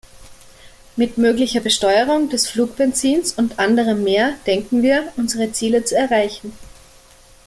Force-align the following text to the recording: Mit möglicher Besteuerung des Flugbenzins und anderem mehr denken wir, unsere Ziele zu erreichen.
Mit 0.95 1.19
möglicher 1.19 1.59
Besteuerung 1.59 2.27
des 2.29 2.47
Flugbenzins 2.49 3.33
und 3.33 3.59
anderem 3.59 4.03
mehr 4.03 4.33
denken 4.47 4.81
wir, 4.81 5.13
unsere 5.15 5.51
Ziele 5.51 5.83
zu 5.83 5.95
erreichen. 5.95 6.53